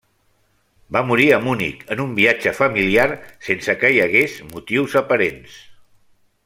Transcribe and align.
Va 0.95 1.03
morir 1.09 1.27
a 1.35 1.37
Munic, 1.47 1.83
en 1.95 2.01
un 2.07 2.15
viatge 2.21 2.55
familiar, 2.61 3.07
sense 3.49 3.79
que 3.83 3.93
hi 3.97 4.03
hagués 4.07 4.39
motius 4.55 5.01
aparents. 5.07 5.65